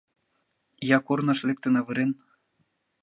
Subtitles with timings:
[0.95, 2.11] Я корныш лектын авырен?